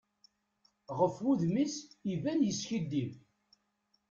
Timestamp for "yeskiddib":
2.47-3.11